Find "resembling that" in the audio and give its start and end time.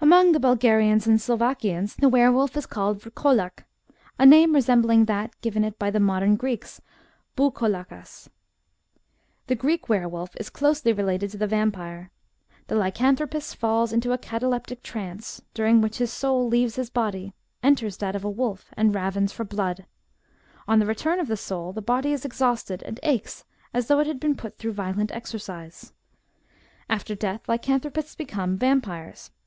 4.54-5.32